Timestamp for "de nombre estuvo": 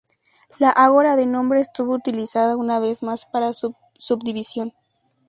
1.15-1.93